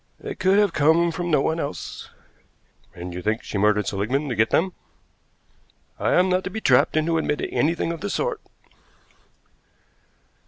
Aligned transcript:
"They 0.19 0.33
could 0.33 0.57
have 0.57 0.73
come 0.73 1.11
from 1.11 1.29
no 1.29 1.41
one 1.41 1.59
else." 1.59 2.09
"And 2.95 3.13
you 3.13 3.21
think 3.21 3.43
she 3.43 3.59
murdered 3.59 3.85
Seligmann 3.85 4.29
to 4.29 4.35
get 4.35 4.49
them?" 4.49 4.73
"I 5.99 6.13
am 6.13 6.27
not 6.27 6.43
to 6.45 6.49
be 6.49 6.59
trapped 6.59 6.97
into 6.97 7.19
admitting 7.19 7.51
anything 7.53 7.91
of 7.91 8.01
the 8.01 8.09
sort." 8.09 8.41